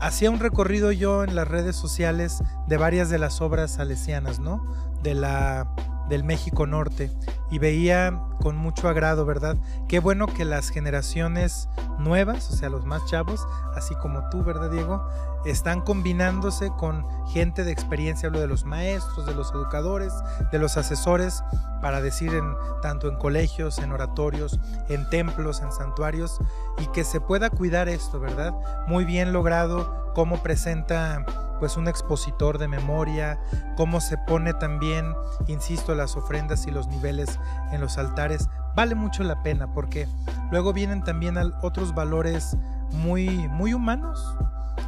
Hacía 0.00 0.30
un 0.30 0.40
recorrido 0.40 0.92
yo 0.92 1.24
en 1.24 1.34
las 1.34 1.46
redes 1.46 1.76
sociales 1.76 2.42
de 2.66 2.76
varias 2.76 3.10
de 3.10 3.18
las 3.18 3.40
obras 3.40 3.72
salesianas, 3.72 4.40
¿no? 4.40 4.64
De 5.02 5.14
la 5.14 5.72
del 6.10 6.24
México 6.24 6.66
Norte 6.66 7.10
y 7.50 7.58
veía 7.58 8.20
con 8.40 8.56
mucho 8.56 8.88
agrado, 8.88 9.24
¿verdad? 9.24 9.56
Qué 9.88 10.00
bueno 10.00 10.26
que 10.26 10.44
las 10.44 10.68
generaciones 10.68 11.68
nuevas, 11.98 12.50
o 12.50 12.56
sea, 12.56 12.68
los 12.68 12.84
más 12.84 13.06
chavos, 13.06 13.46
así 13.74 13.94
como 13.94 14.28
tú, 14.28 14.44
¿verdad, 14.44 14.70
Diego? 14.70 15.02
Están 15.46 15.80
combinándose 15.80 16.70
con 16.76 17.06
gente 17.28 17.64
de 17.64 17.72
experiencia, 17.72 18.26
hablo 18.26 18.40
de 18.40 18.46
los 18.46 18.64
maestros, 18.64 19.24
de 19.24 19.34
los 19.34 19.52
educadores, 19.52 20.12
de 20.52 20.58
los 20.58 20.76
asesores, 20.76 21.42
para 21.80 22.02
decir 22.02 22.34
en, 22.34 22.54
tanto 22.82 23.08
en 23.08 23.16
colegios, 23.16 23.78
en 23.78 23.92
oratorios, 23.92 24.60
en 24.88 25.08
templos, 25.08 25.62
en 25.62 25.72
santuarios, 25.72 26.38
y 26.78 26.86
que 26.88 27.04
se 27.04 27.20
pueda 27.20 27.50
cuidar 27.50 27.88
esto, 27.88 28.20
¿verdad? 28.20 28.52
Muy 28.86 29.04
bien 29.04 29.32
logrado, 29.32 30.12
cómo 30.14 30.42
presenta 30.42 31.24
pues 31.60 31.76
un 31.76 31.86
expositor 31.86 32.58
de 32.58 32.66
memoria, 32.66 33.38
cómo 33.76 34.00
se 34.00 34.16
pone 34.18 34.54
también, 34.54 35.14
insisto, 35.46 35.94
las 35.94 36.16
ofrendas 36.16 36.66
y 36.66 36.70
los 36.70 36.88
niveles 36.88 37.38
en 37.70 37.80
los 37.80 37.98
altares, 37.98 38.48
vale 38.74 38.94
mucho 38.94 39.22
la 39.22 39.42
pena 39.42 39.72
porque 39.72 40.08
luego 40.50 40.72
vienen 40.72 41.04
también 41.04 41.36
otros 41.62 41.94
valores 41.94 42.56
muy, 42.92 43.28
muy 43.48 43.74
humanos, 43.74 44.36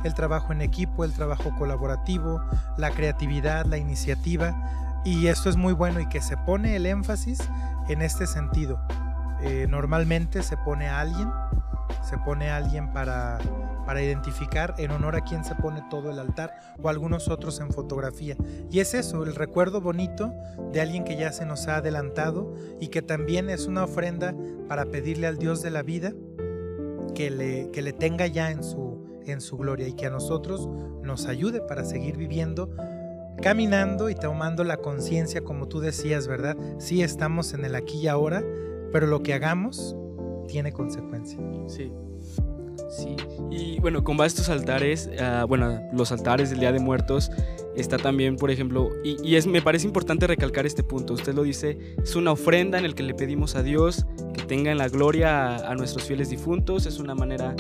el 0.03 0.15
trabajo 0.15 0.53
en 0.53 0.63
equipo, 0.63 1.05
el 1.05 1.13
trabajo 1.13 1.55
colaborativo, 1.59 2.43
la 2.79 2.91
creatividad, 2.91 3.67
la 3.67 3.77
iniciativa, 3.77 5.01
y 5.05 5.27
esto 5.27 5.51
es 5.51 5.57
muy 5.57 5.75
bueno 5.75 6.01
y 6.01 6.09
que 6.09 6.21
se 6.21 6.37
pone 6.39 6.75
el 6.75 6.87
énfasis 6.87 7.39
en 7.89 8.03
este 8.03 8.27
sentido. 8.27 8.81
Eh, 9.43 9.67
normalmente 9.69 10.43
se 10.43 10.57
pone 10.57 10.89
a 10.89 11.01
alguien, 11.01 11.31
se 12.03 12.17
pone 12.19 12.51
a 12.51 12.57
alguien 12.57 12.93
para 12.93 13.39
para 13.85 14.03
identificar 14.03 14.75
en 14.79 14.91
honor 14.91 15.17
a 15.17 15.23
quien 15.23 15.45
se 15.45 15.55
pone 15.55 15.83
todo 15.91 16.11
el 16.11 16.19
altar 16.19 16.55
o 16.81 16.89
algunos 16.89 17.29
otros 17.29 17.61
en 17.61 17.71
fotografía. 17.71 18.37
Y 18.71 18.81
es 18.81 18.95
eso, 18.95 19.23
el 19.25 19.35
recuerdo 19.35 19.81
bonito 19.81 20.33
de 20.73 20.81
alguien 20.81 21.05
que 21.05 21.17
ya 21.17 21.33
se 21.33 21.47
nos 21.47 21.69
ha 21.69 21.77
adelantado 21.77 22.55
y 22.81 22.89
que 22.89 23.03
también 23.03 23.51
es 23.51 23.67
una 23.67 23.85
ofrenda 23.85 24.35
para 24.69 24.87
pedirle 24.87 25.27
al 25.27 25.39
Dios 25.39 25.63
de 25.63 25.71
la 25.71 25.83
vida 25.83 26.13
que 27.15 27.31
le, 27.31 27.71
que 27.71 27.83
le 27.83 27.93
tenga 27.93 28.27
ya 28.27 28.51
en 28.51 28.63
su, 28.63 29.21
en 29.25 29.41
su 29.41 29.57
gloria 29.57 29.89
y 29.89 29.93
que 29.93 30.07
a 30.07 30.11
nosotros 30.11 30.69
nos 31.03 31.27
ayude 31.27 31.61
para 31.61 31.85
seguir 31.85 32.17
viviendo 32.17 32.71
caminando 33.41 34.11
y 34.11 34.15
tomando 34.15 34.63
la 34.63 34.77
conciencia, 34.77 35.43
como 35.43 35.67
tú 35.67 35.81
decías, 35.81 36.29
¿verdad? 36.29 36.57
Sí 36.79 37.03
estamos 37.03 37.55
en 37.55 37.65
el 37.65 37.75
aquí 37.75 37.99
y 37.99 38.09
ahora, 38.09 38.45
pero 38.93 39.07
lo 39.07 39.23
que 39.23 39.35
hagamos 39.35 39.97
tiene 40.49 40.73
consecuencia. 40.73 41.39
Sí. 41.67 41.93
Y 43.51 43.81
bueno, 43.81 44.05
con 44.05 44.17
base 44.17 44.37
a 44.37 44.41
estos 44.41 44.49
altares, 44.49 45.11
ah, 45.21 45.45
bueno, 45.49 45.81
los 45.93 46.13
altares 46.13 46.51
del 46.51 46.61
Día 46.61 46.73
de 46.73 46.81
Muertos, 46.81 47.31
está 47.77 47.99
también, 47.99 48.37
por 48.37 48.51
ejemplo, 48.51 48.91
y, 49.03 49.35
es, 49.35 49.47
me 49.47 49.63
parece 49.63 49.87
importante 49.87 50.27
recalcar 50.27 50.67
este 50.67 50.83
punto, 50.83 51.15
usted 51.15 51.35
lo 51.35 51.43
dice, 51.43 51.79
es 52.03 52.17
una 52.17 52.33
ofrenda 52.33 52.79
en 52.79 52.85
el 52.85 52.95
que 52.95 53.03
le 53.03 53.15
pedimos 53.15 53.57
a 53.57 53.63
Dios 53.63 54.07
que 54.35 54.43
tenga 54.45 54.71
en 54.71 54.79
la 54.79 54.89
gloria 54.89 55.57
a, 55.57 55.75
nuestros 55.75 56.05
fieles 56.05 56.31
difuntos, 56.31 56.87
es 56.87 56.99
una 56.99 57.15
manera 57.15 57.55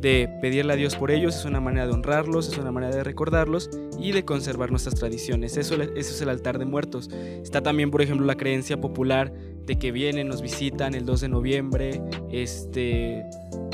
de 0.00 0.28
pedirle 0.40 0.72
a 0.72 0.76
Dios 0.76 0.94
por 0.94 1.10
ellos, 1.10 1.36
es 1.36 1.44
una 1.44 1.60
manera 1.60 1.86
de 1.86 1.92
honrarlos, 1.92 2.48
es 2.48 2.58
una 2.58 2.70
manera 2.70 2.94
de 2.94 3.02
recordarlos 3.02 3.70
y 3.98 4.12
de 4.12 4.24
conservar 4.24 4.70
nuestras 4.70 4.94
tradiciones. 4.94 5.56
Eso, 5.56 5.74
eso 5.74 5.94
es 5.96 6.20
el 6.20 6.28
altar 6.28 6.58
de 6.58 6.66
muertos. 6.66 7.08
Está 7.10 7.62
también, 7.62 7.90
por 7.90 8.02
ejemplo, 8.02 8.26
la 8.26 8.36
creencia 8.36 8.78
popular 8.78 9.32
de 9.64 9.78
que 9.78 9.92
vienen, 9.92 10.28
nos 10.28 10.42
visitan 10.42 10.94
el 10.94 11.06
2 11.06 11.22
de 11.22 11.28
noviembre, 11.28 12.02
este, 12.30 13.24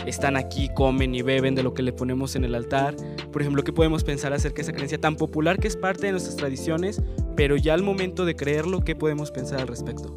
están 0.07 0.37
aquí, 0.37 0.69
comen 0.75 1.15
y 1.15 1.23
beben 1.23 1.55
de 1.55 1.63
lo 1.63 1.75
que 1.75 1.83
le 1.83 1.93
ponemos 1.93 2.37
en 2.37 2.45
el 2.45 2.55
altar. 2.55 2.95
Por 3.33 3.43
ejemplo, 3.43 3.63
¿qué 3.63 3.73
podemos 3.73 4.05
pensar 4.05 4.33
acerca 4.33 4.57
de 4.57 4.63
esa 4.63 4.73
creencia 4.73 4.99
tan 4.99 5.17
popular 5.17 5.59
que 5.59 5.69
es 5.69 5.77
parte 5.77 6.07
de 6.07 6.13
nuestras 6.13 6.37
tradiciones, 6.37 7.01
pero 7.37 7.57
ya 7.57 7.75
al 7.75 7.83
momento 7.83 8.25
de 8.25 8.37
creerlo, 8.37 8.81
¿qué 8.81 8.95
podemos 8.97 9.31
pensar 9.31 9.61
al 9.61 9.69
respecto? 9.69 10.15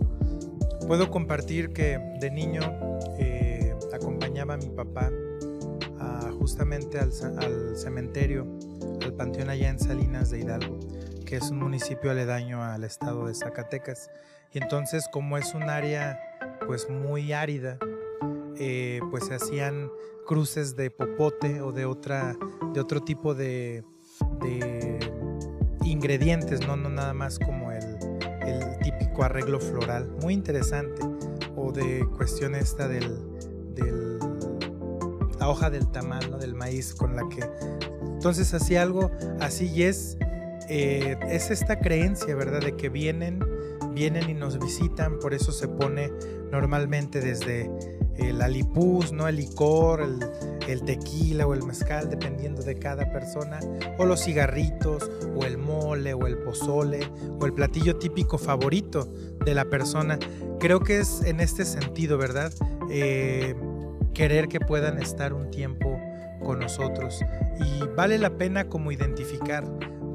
Puedo 0.87 1.09
compartir 1.09 1.73
que 1.73 1.99
de 2.19 2.31
niño 2.31 2.61
eh, 3.19 3.73
acompañaba 3.93 4.55
a 4.55 4.57
mi 4.57 4.69
papá 4.69 5.11
justamente 6.45 6.99
al, 6.99 7.11
al 7.39 7.75
cementerio, 7.75 8.45
al 9.03 9.13
panteón 9.13 9.49
allá 9.49 9.67
en 9.67 9.79
Salinas 9.79 10.29
de 10.29 10.41
Hidalgo, 10.41 10.79
que 11.25 11.37
es 11.37 11.49
un 11.49 11.57
municipio 11.57 12.11
aledaño 12.11 12.63
al 12.63 12.83
estado 12.83 13.25
de 13.25 13.33
Zacatecas. 13.33 14.11
Y 14.53 14.59
entonces 14.59 15.07
como 15.11 15.39
es 15.39 15.55
un 15.55 15.63
área 15.63 16.19
pues 16.67 16.87
muy 16.87 17.33
árida, 17.33 17.79
eh, 18.57 18.99
pues 19.11 19.25
se 19.25 19.35
hacían 19.35 19.91
cruces 20.25 20.75
de 20.75 20.91
popote 20.91 21.61
o 21.61 21.71
de, 21.71 21.85
otra, 21.85 22.35
de 22.73 22.79
otro 22.79 23.01
tipo 23.01 23.33
de, 23.35 23.83
ingredientes, 25.83 26.65
¿no? 26.65 26.75
no 26.75 26.89
nada 26.89 27.13
más 27.13 27.39
como 27.39 27.71
el, 27.71 27.83
típico 28.83 29.23
arreglo 29.23 29.59
floral. 29.59 30.07
Muy 30.21 30.33
interesante. 30.33 31.01
O 31.55 31.71
de 31.71 32.05
cuestión 32.15 32.53
esta 32.53 32.87
del, 32.87 33.23
la 35.39 35.49
hoja 35.49 35.69
del 35.69 35.87
tamal, 35.87 36.29
¿no? 36.29 36.37
del 36.37 36.53
maíz 36.53 36.93
con 36.93 37.15
la 37.15 37.27
que... 37.29 37.43
Entonces 38.03 38.53
así 38.53 38.75
algo, 38.75 39.11
así 39.39 39.67
y 39.67 39.83
es, 39.83 40.17
eh, 40.69 41.17
es 41.29 41.51
esta 41.51 41.79
creencia, 41.79 42.35
¿verdad? 42.35 42.61
De 42.61 42.75
que 42.75 42.89
vienen, 42.89 43.39
vienen 43.93 44.29
y 44.29 44.33
nos 44.33 44.59
visitan, 44.59 45.19
por 45.19 45.33
eso 45.33 45.51
se 45.51 45.67
pone 45.67 46.11
normalmente 46.51 47.21
desde 47.21 47.69
el 48.17 48.41
alipuz, 48.41 49.11
¿no? 49.11 49.27
el 49.27 49.37
licor, 49.37 50.01
el, 50.67 50.81
tequila 50.83 51.47
o 51.47 51.53
el 51.53 51.63
mezcal, 51.63 52.09
dependiendo 52.09 52.61
de 52.63 52.75
cada 52.77 53.11
persona, 53.11 53.59
o 53.97 54.05
los 54.05 54.23
cigarritos, 54.23 55.09
o 55.35 55.45
el 55.45 55.57
mole, 55.57 56.13
o 56.13 56.27
el 56.27 56.37
pozole, 56.37 56.99
o 57.39 57.45
el 57.45 57.53
platillo 57.53 57.97
típico 57.97 58.37
favorito 58.37 59.07
de 59.45 59.53
la 59.53 59.65
persona. 59.65 60.17
Creo 60.59 60.79
que 60.79 60.99
es 60.99 61.21
en 61.23 61.39
este 61.39 61.65
sentido, 61.65 62.17
¿verdad? 62.17 62.53
Eh, 62.89 63.55
querer 64.13 64.47
que 64.47 64.59
puedan 64.59 64.99
estar 64.99 65.33
un 65.33 65.51
tiempo 65.51 65.99
con 66.43 66.59
nosotros. 66.59 67.19
Y 67.59 67.85
vale 67.95 68.17
la 68.17 68.37
pena 68.37 68.69
como 68.69 68.91
identificar. 68.91 69.65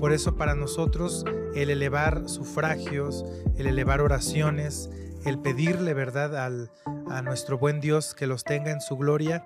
Por 0.00 0.12
eso 0.12 0.36
para 0.36 0.54
nosotros 0.54 1.24
el 1.54 1.68
elevar 1.68 2.28
sufragios, 2.28 3.24
el 3.56 3.66
elevar 3.66 4.00
oraciones, 4.00 4.88
el 5.24 5.38
pedirle 5.38 5.94
verdad 5.94 6.36
al, 6.36 6.70
a 7.08 7.22
nuestro 7.22 7.58
buen 7.58 7.80
Dios 7.80 8.14
que 8.14 8.26
los 8.26 8.44
tenga 8.44 8.70
en 8.70 8.80
su 8.80 8.96
gloria, 8.96 9.44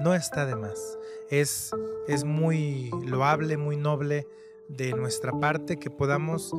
no 0.00 0.14
está 0.14 0.46
de 0.46 0.56
más. 0.56 0.98
Es, 1.30 1.70
es 2.06 2.24
muy 2.24 2.90
loable, 3.04 3.56
muy 3.56 3.76
noble 3.76 4.26
de 4.68 4.92
nuestra 4.92 5.32
parte 5.38 5.78
que 5.78 5.90
podamos 5.90 6.52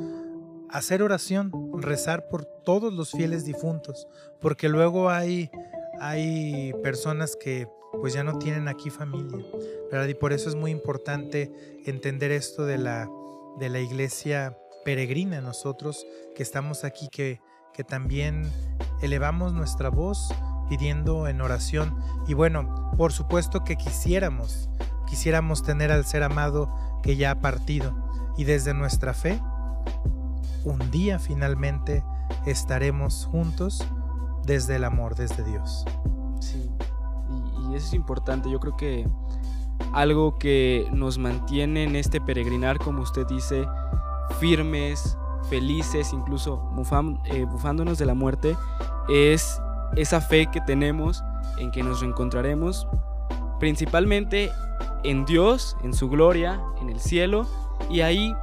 hacer 0.69 1.01
oración, 1.01 1.51
rezar 1.77 2.27
por 2.29 2.45
todos 2.45 2.93
los 2.93 3.11
fieles 3.11 3.45
difuntos, 3.45 4.07
porque 4.41 4.69
luego 4.69 5.09
hay, 5.09 5.49
hay 5.99 6.73
personas 6.83 7.35
que 7.35 7.67
pues 8.01 8.13
ya 8.13 8.23
no 8.23 8.37
tienen 8.37 8.67
aquí 8.67 8.89
familia, 8.89 9.45
¿verdad? 9.91 10.07
Y 10.07 10.13
por 10.13 10.33
eso 10.33 10.49
es 10.49 10.55
muy 10.55 10.71
importante 10.71 11.51
entender 11.85 12.31
esto 12.31 12.65
de 12.65 12.77
la, 12.77 13.09
de 13.59 13.69
la 13.69 13.79
iglesia 13.79 14.57
peregrina, 14.83 15.41
nosotros 15.41 16.05
que 16.35 16.43
estamos 16.43 16.83
aquí, 16.83 17.07
que 17.09 17.39
que 17.77 17.83
también 17.83 18.51
elevamos 19.03 19.53
nuestra 19.53 19.89
voz 19.89 20.33
pidiendo 20.67 21.27
en 21.27 21.41
oración. 21.41 21.95
Y 22.27 22.33
bueno, 22.33 22.91
por 22.97 23.13
supuesto 23.13 23.63
que 23.63 23.75
quisiéramos, 23.75 24.67
quisiéramos 25.05 25.61
tener 25.61 25.91
al 25.91 26.03
ser 26.03 26.23
amado 26.23 26.73
que 27.03 27.17
ya 27.17 27.29
ha 27.29 27.39
partido. 27.39 27.95
Y 28.35 28.45
desde 28.45 28.73
nuestra 28.73 29.13
fe, 29.13 29.39
un 30.63 30.89
día 30.89 31.19
finalmente 31.19 32.03
estaremos 32.47 33.25
juntos 33.25 33.87
desde 34.43 34.77
el 34.77 34.83
amor, 34.83 35.13
desde 35.13 35.43
Dios. 35.43 35.85
Sí, 36.39 36.71
y, 37.29 37.75
eso 37.75 37.87
es 37.87 37.93
importante. 37.93 38.49
Yo 38.49 38.59
creo 38.59 38.75
que 38.75 39.07
algo 39.93 40.39
que 40.39 40.87
nos 40.91 41.19
mantiene 41.19 41.83
en 41.83 41.95
este 41.95 42.21
peregrinar, 42.21 42.79
como 42.79 43.03
usted 43.03 43.27
dice, 43.27 43.67
firmes, 44.39 45.16
felices, 45.49 46.13
incluso 46.13 46.61
eh, 47.25 47.45
bufándonos 47.45 47.97
de 47.97 48.05
la 48.05 48.13
muerte, 48.13 48.55
es 49.09 49.61
esa 49.95 50.21
fe 50.21 50.47
que 50.51 50.61
tenemos 50.61 51.23
en 51.57 51.71
que 51.71 51.83
nos 51.83 52.01
reencontraremos 52.01 52.87
principalmente 53.59 54.51
en 55.03 55.25
Dios, 55.25 55.77
en 55.83 55.93
su 55.93 56.09
gloria, 56.09 56.61
en 56.81 56.89
el 56.89 56.99
cielo, 56.99 57.47
y 57.89 58.01
ahí 58.01 58.33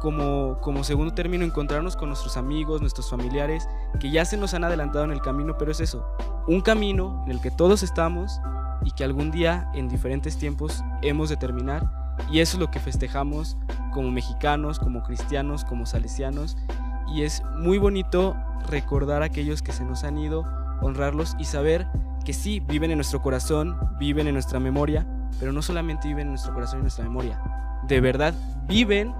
como, 0.00 0.58
como 0.60 0.84
segundo 0.84 1.14
término 1.14 1.44
encontrarnos 1.44 1.96
con 1.96 2.08
nuestros 2.08 2.36
amigos, 2.36 2.80
nuestros 2.80 3.10
familiares, 3.10 3.68
que 4.00 4.10
ya 4.10 4.24
se 4.24 4.36
nos 4.36 4.54
han 4.54 4.64
adelantado 4.64 5.04
en 5.04 5.12
el 5.12 5.20
camino, 5.20 5.56
pero 5.58 5.72
es 5.72 5.80
eso, 5.80 6.06
un 6.46 6.60
camino 6.60 7.22
en 7.26 7.32
el 7.32 7.40
que 7.40 7.50
todos 7.50 7.82
estamos 7.82 8.40
y 8.84 8.92
que 8.92 9.04
algún 9.04 9.30
día 9.30 9.70
en 9.74 9.88
diferentes 9.88 10.38
tiempos 10.38 10.84
hemos 11.02 11.28
de 11.28 11.36
terminar, 11.36 12.05
y 12.30 12.40
eso 12.40 12.56
es 12.56 12.60
lo 12.60 12.70
que 12.70 12.80
festejamos 12.80 13.56
como 13.92 14.10
mexicanos, 14.10 14.78
como 14.78 15.02
cristianos, 15.02 15.64
como 15.64 15.86
salesianos. 15.86 16.56
Y 17.14 17.22
es 17.22 17.42
muy 17.58 17.78
bonito 17.78 18.36
recordar 18.68 19.22
a 19.22 19.26
aquellos 19.26 19.62
que 19.62 19.72
se 19.72 19.84
nos 19.84 20.04
han 20.04 20.18
ido, 20.18 20.44
honrarlos 20.80 21.34
y 21.38 21.44
saber 21.44 21.86
que 22.24 22.32
sí, 22.32 22.60
viven 22.60 22.90
en 22.90 22.98
nuestro 22.98 23.22
corazón, 23.22 23.76
viven 23.98 24.26
en 24.26 24.34
nuestra 24.34 24.58
memoria, 24.58 25.06
pero 25.38 25.52
no 25.52 25.62
solamente 25.62 26.08
viven 26.08 26.22
en 26.22 26.30
nuestro 26.30 26.52
corazón 26.52 26.80
y 26.80 26.82
nuestra 26.82 27.04
memoria. 27.04 27.40
De 27.86 28.00
verdad, 28.00 28.34
viven 28.66 29.14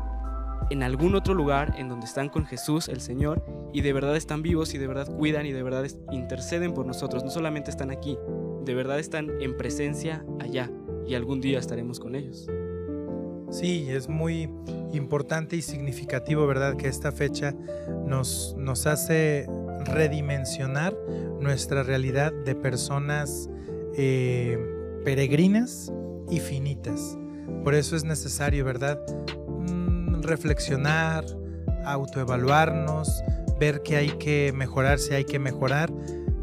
en 0.71 0.83
algún 0.83 1.15
otro 1.15 1.33
lugar 1.33 1.75
en 1.79 1.89
donde 1.89 2.07
están 2.07 2.29
con 2.29 2.45
Jesús, 2.47 2.89
el 2.89 3.01
Señor, 3.01 3.45
y 3.73 3.83
de 3.83 3.93
verdad 3.93 4.17
están 4.17 4.43
vivos 4.43 4.75
y 4.75 4.79
de 4.79 4.89
verdad 4.89 5.07
cuidan 5.17 5.47
y 5.47 5.53
de 5.53 5.63
verdad 5.63 5.87
interceden 6.11 6.75
por 6.75 6.85
nosotros. 6.85 7.23
No 7.23 7.31
solamente 7.31 7.71
están 7.71 7.93
aquí, 7.93 8.19
de 8.65 8.75
verdad 8.75 8.99
están 8.99 9.31
en 9.41 9.57
presencia 9.57 10.25
allá 10.41 10.69
y 11.07 11.15
algún 11.15 11.41
día 11.41 11.61
estaremos 11.61 12.01
con 12.01 12.17
ellos. 12.17 12.49
Sí, 13.51 13.87
es 13.89 14.09
muy 14.09 14.51
importante 14.93 15.57
y 15.57 15.63
significativo, 15.63 16.47
¿verdad? 16.47 16.77
Que 16.77 16.89
esta 16.89 17.13
fecha 17.13 17.55
nos, 18.07 18.55
nos 18.59 18.87
hace 18.87 19.47
redimensionar 19.85 20.97
nuestra 21.41 21.83
realidad 21.83 22.33
de 22.33 22.55
personas 22.55 23.49
eh, 23.97 24.59
peregrinas 25.05 25.93
y 26.31 26.41
finitas. 26.41 27.17
Por 27.63 27.75
eso 27.75 27.97
es 27.97 28.05
necesario, 28.05 28.65
¿verdad? 28.65 29.01
Mm, 29.69 30.23
reflexionar, 30.23 31.25
autoevaluarnos, 31.85 33.23
ver 33.59 33.83
qué 33.83 33.97
hay 33.97 34.11
que 34.11 34.53
mejorar, 34.55 34.99
si 34.99 35.15
hay 35.15 35.25
que 35.25 35.39
mejorar 35.39 35.93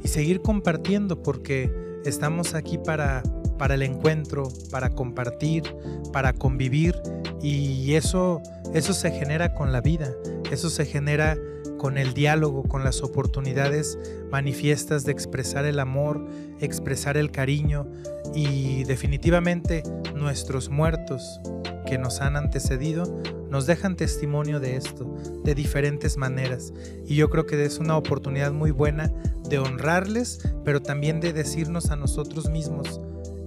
y 0.03 0.07
seguir 0.07 0.41
compartiendo 0.41 1.21
porque 1.21 1.71
estamos 2.05 2.53
aquí 2.53 2.77
para 2.77 3.23
para 3.63 3.76
el 3.76 3.82
encuentro, 3.82 4.52
para 4.71 4.89
compartir, 4.89 5.63
para 6.12 6.34
convivir 6.34 7.02
y 7.41 7.93
eso, 7.93 8.41
eso 8.73 8.91
se 8.91 9.10
genera 9.12 9.56
con 9.56 9.71
la 9.71 9.80
vida, 9.80 10.12
eso 10.52 10.69
se 10.69 10.86
genera 10.86 11.38
con 11.78 11.97
el 11.97 12.13
diálogo, 12.13 12.63
con 12.63 12.84
las 12.84 13.02
oportunidades 13.04 13.97
manifiestas 14.30 15.06
de 15.06 15.13
expresar 15.13 15.63
el 15.63 15.80
amor, 15.80 16.28
expresar 16.60 17.15
el 17.15 17.32
cariño 17.32 17.88
y 18.36 18.84
definitivamente 18.84 19.84
nuestros 20.13 20.67
muertos 20.67 21.39
que 21.86 21.97
nos 21.97 22.19
han 22.19 22.36
antecedido 22.36 23.17
nos 23.49 23.65
dejan 23.65 23.95
testimonio 23.95 24.60
de 24.60 24.76
esto 24.76 25.15
de 25.45 25.56
diferentes 25.56 26.17
maneras. 26.17 26.73
Y 27.06 27.15
yo 27.15 27.30
creo 27.30 27.45
que 27.45 27.63
es 27.63 27.78
una 27.78 27.95
oportunidad 27.95 28.52
muy 28.52 28.71
buena 28.71 29.10
de 29.47 29.60
honrarles 29.60 30.39
pero 30.65 30.82
también 30.82 31.21
de 31.21 31.32
decirnos 31.32 31.91
a 31.91 31.95
nosotros 31.95 32.49
mismos 32.49 32.99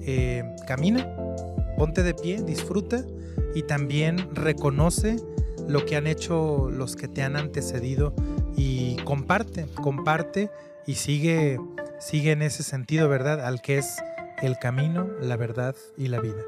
eh, 0.06 0.44
camina, 0.66 1.14
ponte 1.76 2.02
de 2.02 2.14
pie, 2.14 2.42
disfruta 2.42 3.04
y 3.54 3.62
también 3.62 4.28
reconoce 4.34 5.16
lo 5.68 5.84
que 5.84 5.96
han 5.96 6.06
hecho 6.06 6.70
los 6.70 6.96
que 6.96 7.08
te 7.08 7.22
han 7.22 7.36
antecedido 7.36 8.14
y 8.56 8.96
comparte, 9.04 9.66
comparte 9.82 10.50
y 10.86 10.94
sigue, 10.94 11.58
sigue 11.98 12.32
en 12.32 12.42
ese 12.42 12.62
sentido, 12.62 13.08
¿verdad? 13.08 13.44
Al 13.44 13.60
que 13.60 13.78
es 13.78 13.96
el 14.42 14.58
camino, 14.58 15.08
la 15.20 15.36
verdad 15.36 15.74
y 15.96 16.08
la 16.08 16.20
vida. 16.20 16.42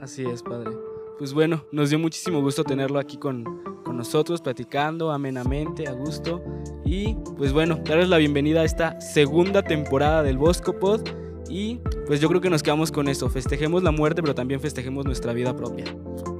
Así 0.00 0.24
es, 0.24 0.42
Padre. 0.42 0.70
Pues 1.18 1.32
bueno, 1.32 1.64
nos 1.72 1.90
dio 1.90 1.98
muchísimo 1.98 2.40
gusto 2.40 2.64
tenerlo 2.64 2.98
aquí 2.98 3.16
con, 3.16 3.44
con 3.82 3.96
nosotros, 3.96 4.40
platicando 4.40 5.10
amenamente, 5.10 5.88
a 5.88 5.92
gusto. 5.92 6.42
Y 6.84 7.14
pues 7.36 7.52
bueno, 7.52 7.80
darles 7.84 8.08
la 8.08 8.18
bienvenida 8.18 8.60
a 8.60 8.64
esta 8.64 9.00
segunda 9.00 9.62
temporada 9.62 10.22
del 10.22 10.38
Bosco 10.38 10.78
Pod. 10.78 11.23
Y 11.54 11.78
pues 12.08 12.20
yo 12.20 12.28
creo 12.28 12.40
que 12.40 12.50
nos 12.50 12.64
quedamos 12.64 12.90
con 12.90 13.06
eso. 13.06 13.30
Festejemos 13.30 13.84
la 13.84 13.92
muerte, 13.92 14.20
pero 14.20 14.34
también 14.34 14.58
festejemos 14.58 15.04
nuestra 15.04 15.32
vida 15.32 15.56
propia. 15.56 15.84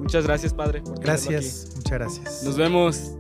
Muchas 0.01 0.25
gracias, 0.27 0.53
Padre. 0.53 0.83
Por 0.83 0.99
gracias, 0.99 1.71
muchas 1.77 1.93
gracias. 1.93 2.43
Nos 2.43 2.57
vemos. 2.57 3.13